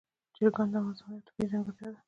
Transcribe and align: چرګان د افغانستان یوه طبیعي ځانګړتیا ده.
چرګان 0.35 0.67
د 0.71 0.75
افغانستان 0.79 1.09
یوه 1.13 1.25
طبیعي 1.27 1.47
ځانګړتیا 1.53 1.87
ده. 1.91 1.99